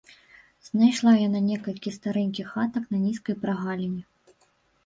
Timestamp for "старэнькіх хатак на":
1.97-3.03